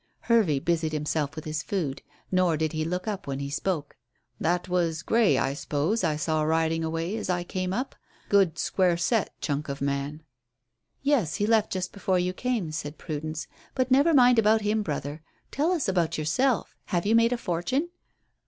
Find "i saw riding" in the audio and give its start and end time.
6.03-6.83